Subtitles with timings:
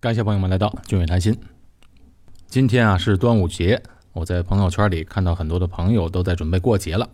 [0.00, 1.38] 感谢朋友们来到俊伟谈心。
[2.46, 3.82] 今天啊是端午节，
[4.14, 7.06] 我在朋友圈里看到很多的朋友都在准备过节了。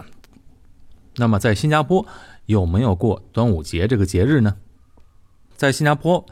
[1.17, 2.07] 那么在新加坡
[2.45, 4.55] 有没有过端午节这个节日呢？
[5.57, 6.25] 在新加坡，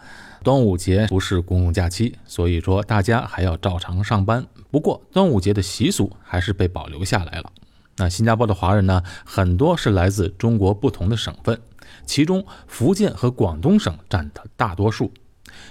[0.44, 4.46] 端午节不是公共假期，所以说大家还要照常上班。
[4.70, 7.50] 不过端午节的习俗还是被保留下来了。
[7.96, 11.60] 那新加坡的华人呢，很多是来自中国不同的省份，
[12.06, 15.12] 其中福建和广东省占的大多数。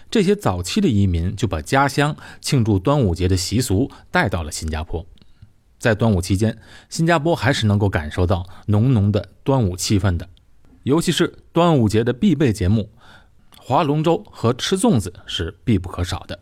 [0.09, 5.05] 这些早期的移民就把家乡庆祝端午节的习俗带到了新加坡，
[5.79, 6.57] 在端午期间，
[6.89, 10.29] 新加坡还是能够感受到浓浓的端午气氛的，
[10.83, 12.89] 尤其是端午节的必备节目——
[13.57, 16.39] 划龙舟和吃粽子是必不可少的。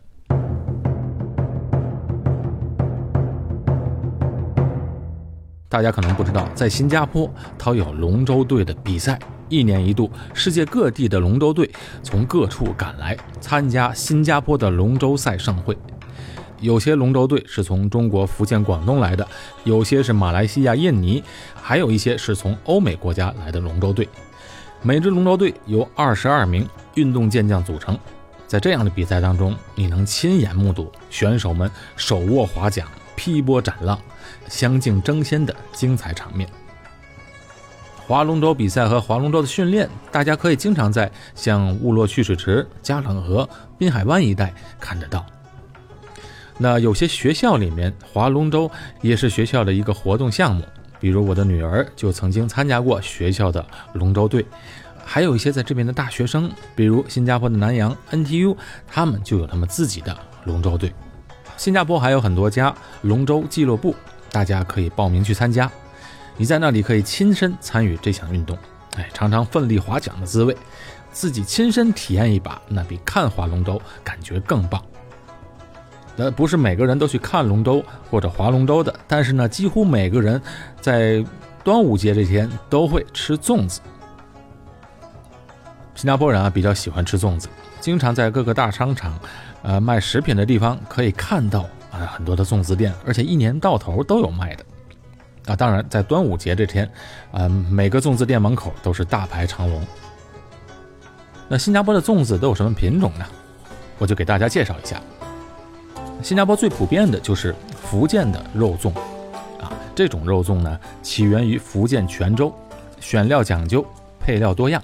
[5.69, 9.17] 大家可能不知道，在新加坡，它有龙舟队的比赛。
[9.51, 11.69] 一年一度，世界各地的龙舟队
[12.01, 15.77] 从各处赶来参加新加坡的龙舟赛盛会。
[16.61, 19.27] 有些龙舟队是从中国福建、广东来的，
[19.65, 21.21] 有些是马来西亚、印尼，
[21.53, 24.07] 还有一些是从欧美国家来的龙舟队。
[24.81, 27.97] 每支龙舟队由二十二名运动健将组成。
[28.47, 33.99] 在这样的比赛当中，你能亲眼目睹选手们手握划桨、劈波斩浪、
[34.47, 36.47] 相竞争先的精彩场面。
[38.07, 45.25] 划龙舟比赛和划龙舟的训练，大家可以经常在像雾洛蓄水池、加冷河、滨海湾一带看得到。
[46.57, 48.69] 那有些学校里面划龙舟
[49.01, 50.63] 也是学校的一个活动项目，
[50.99, 54.45] 比如我的女儿就曾经参加过学校的龙舟队。
[55.03, 58.55] 还有一些在这边的大学生，比如新加坡的南洋 NTU，
[58.87, 60.93] 他们就有他们自己的龙舟队。
[61.57, 63.95] 新加坡还有很多家龙舟俱乐部，
[64.31, 65.71] 大家可以报名去参加。
[66.41, 68.57] 你在那里可以亲身参与这项运动，
[68.95, 70.57] 哎，尝尝奋力划桨的滋味，
[71.11, 74.83] 自己亲身体验一把，那比看划龙舟感觉更棒。
[76.17, 80.41] 呃不是每个人都去看龙舟或者划龙舟的，但是呢，几乎每个人
[80.79, 81.23] 在
[81.63, 83.79] 端午节这天都会吃粽子。
[85.93, 87.47] 新加坡人啊比较喜欢吃粽子，
[87.79, 89.19] 经常在各个大商场，
[89.61, 94.65] 呃，卖食品的地方可以看到啊很多的粽子店，而且一年到头都有卖的。
[95.47, 96.89] 啊，当然，在端午节这天，
[97.31, 99.81] 啊，每个粽子店门口都是大排长龙。
[101.47, 103.25] 那新加坡的粽子都有什么品种呢？
[103.97, 105.01] 我就给大家介绍一下。
[106.21, 108.93] 新加坡最普遍的就是福建的肉粽，
[109.59, 112.53] 啊，这种肉粽呢起源于福建泉州，
[112.99, 113.85] 选料讲究，
[114.19, 114.81] 配料多样。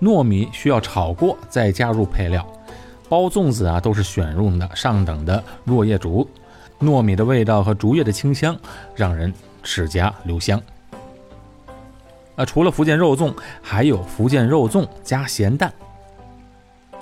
[0.00, 2.46] 糯米需要炒过再加入配料，
[3.08, 6.28] 包粽子啊都是选用的上等的落叶竹。
[6.80, 8.56] 糯米的味道和竹叶的清香，
[8.94, 10.60] 让人齿颊留香。
[12.36, 15.72] 啊，除了福建肉粽，还有福建肉粽加咸蛋。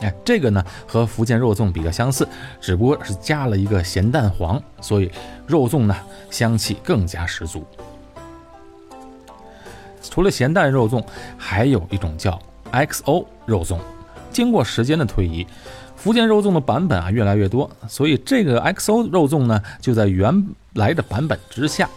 [0.00, 2.26] 哎，这个呢和福建肉粽比较相似，
[2.60, 5.10] 只不过是加了一个咸蛋黄，所以
[5.47, 5.94] 肉粽呢
[6.31, 7.65] 香气更加十足。
[10.03, 11.04] 除了咸蛋肉粽，
[11.36, 12.41] 还有一种叫
[12.72, 13.78] XO 肉粽。
[14.31, 15.47] 经过时间的推移。
[15.97, 21.89] 福建肉粽的版本啊越来越多，所以这个 XO 肉粽呢就在原来的版本之下，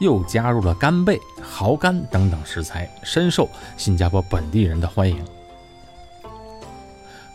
[0.00, 5.22] 又加入了干贝、蚝干等等食材，深受新加坡本地人的欢迎。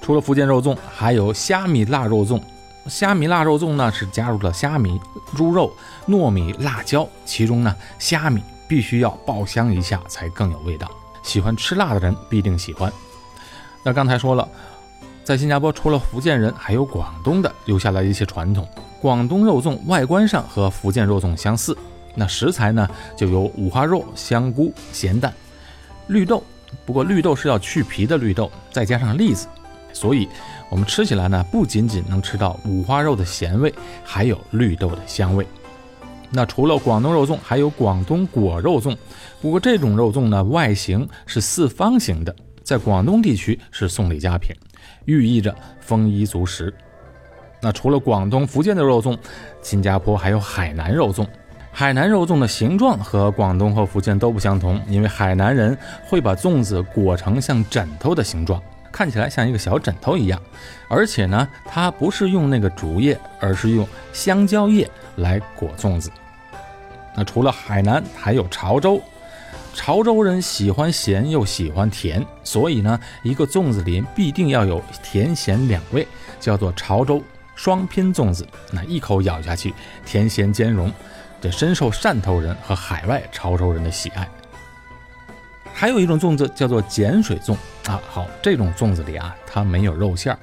[0.01, 2.41] 除了福建肉粽，还有虾米腊肉粽。
[2.87, 4.99] 虾米腊肉粽呢是加入了虾米、
[5.35, 5.71] 猪肉、
[6.07, 10.89] 糯米、辣椒，其中呢虾米必须要爆香一下才更有味道，
[11.21, 12.91] 喜欢吃辣的人必定喜欢。
[13.83, 14.47] 那刚才说了。
[15.27, 18.65] 在新加坡，除了福建人，还有广东的留下来一些传统。
[19.01, 21.77] 广东肉粽外观上和福建肉粽相似，
[22.15, 25.33] 那食材呢就有五花肉、香菇、咸蛋、
[26.07, 26.41] 绿豆。
[26.85, 29.47] 不过绿豆是要去皮的绿豆，再加上栗子，
[29.91, 30.29] 所以
[30.69, 33.73] 我们吃起来呢不仅仅能吃到五花肉的咸味，
[34.05, 35.45] 还有绿豆的香味。
[36.31, 38.95] 那除了广东肉粽，还有广东果肉粽。
[39.41, 42.33] 不过这种肉粽呢外形是四方形的，
[42.63, 44.55] 在广东地区是送礼佳品。
[45.07, 46.73] 寓意着丰衣足食。
[47.59, 49.17] 那除了广东、福建的肉粽，
[49.63, 51.25] 新加坡还有海南肉粽。
[51.71, 58.61] 海南肉粽的形状和广东和福建都不相同，因为海南人会把粽子裹成像枕头的形状，
[58.91, 60.41] 看起来像一个小枕头一样。
[60.87, 66.11] 而且呢，它不是用那个竹叶，而是用香蕉叶来裹粽子。
[67.15, 69.01] 那除了海南，还有潮州。
[69.77, 76.05] 潮州人喜欢咸又喜欢甜，所以呢，一个粽子里必定要有甜咸两味，
[76.39, 77.21] 叫做潮州
[77.55, 78.45] 双拼粽子。
[78.71, 79.71] 那一口咬下去，
[80.03, 80.91] 甜咸兼容，
[81.39, 84.27] 这深受汕头人和海外潮州人的喜爱。
[85.71, 87.55] 还有一种粽子叫做碱水粽
[87.87, 90.39] 啊，好，这种粽子里啊，它没有肉馅儿，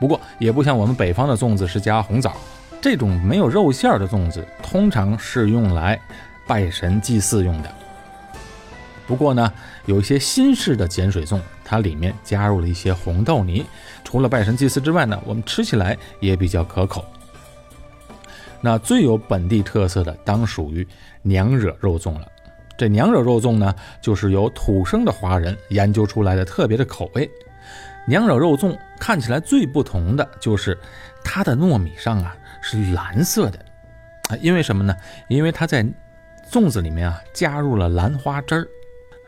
[0.00, 2.36] 不过也不像我们北方的粽子是加红枣，
[2.82, 5.98] 这种没有肉馅儿的粽子通常是用来
[6.44, 7.72] 拜神祭祀用的。
[9.08, 9.50] 不过呢，
[9.86, 13.64] 有一些新式的碱水粽，它里面加入了一些红豆泥，
[14.04, 17.02] 除了拜神祭祀之外呢，我们吃起来也比较可口。
[18.60, 20.86] 那最有本地特色的，当属于
[21.22, 22.30] 娘惹肉粽了。
[22.76, 27.28] 这娘惹肉粽呢，就是由土生的华人研究出来的特别的口味。
[28.06, 30.78] 娘惹肉粽看起来最不同的就是
[31.24, 33.58] 它的糯米上啊是蓝色的
[34.28, 34.94] 啊，因为什么呢？
[35.28, 35.82] 因为它在
[36.50, 38.68] 粽子里面啊加入了兰花汁儿。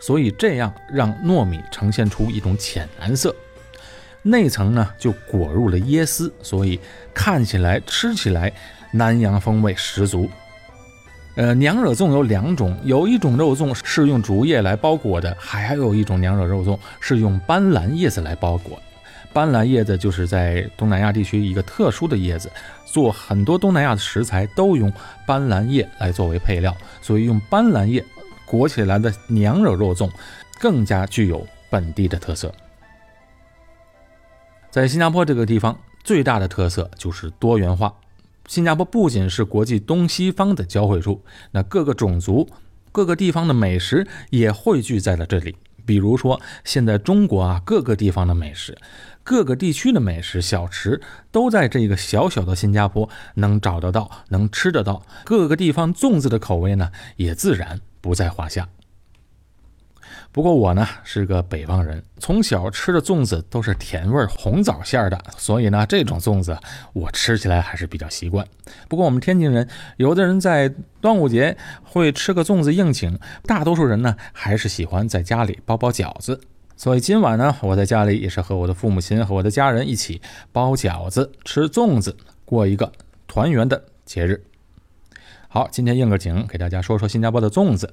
[0.01, 3.33] 所以这样让糯米呈现出一种浅蓝色，
[4.23, 6.81] 内层呢就裹入了椰丝，所以
[7.15, 8.53] 看起来吃起来
[8.93, 10.29] 南洋风味十足。
[11.37, 18.81] 呃，娘惹粽有两种，有一种肉粽是用竹叶来包裹的，还有一种娘惹肉粽是用斑斓叶子来包裹。
[19.33, 22.51] 斑斓叶子就是在东南亚地区一个特殊的叶子，
[22.85, 24.93] 做很多东南亚的食材都用
[25.25, 28.05] 斑斓叶来作为配料，所以用斑斓叶。
[28.51, 30.11] 裹起来的娘惹肉粽
[30.59, 32.53] 更加具有本地的特色。
[34.73, 37.95] 在新加坡这个地方，最大的特色就是多元化。
[38.49, 42.49] 新加坡不仅是国际东西方的交汇处，那各个种族、
[42.91, 45.57] 各个地方的美食也汇聚在了这里。
[45.87, 48.77] 比如说，现在中国啊，各个地方的美食、
[49.23, 51.01] 各个地区的美食小吃，
[51.31, 55.05] 都在这个小小的新加坡能找得到、能吃得到。
[55.25, 57.81] 各个地方粽子的口味呢，也自然。
[58.01, 58.69] 不在话下。
[60.33, 66.57] 不过我呢是个北方人，从小吃的粽子都是甜味红枣馅的，所以呢这种粽子
[66.93, 68.47] 我吃起来还是比较习惯。
[68.89, 76.41] 不过我们天津人，有的人在端午节会吃个粽子应景，大多数人呢还是喜欢在家里包包饺子。
[76.77, 80.23] 所以今晚呢，我在家里也是和我的父母亲和我的家人一起
[80.53, 82.91] 包饺子、吃粽子，过一个
[83.27, 84.45] 团圆的节日。
[85.53, 87.91] 好，今天应个景，给大家说说新加坡的粽子。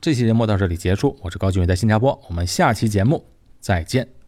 [0.00, 3.24] 这期节目到这里结束，我是高俊伟，在新加坡，我们下期节目
[3.58, 4.19] 再见。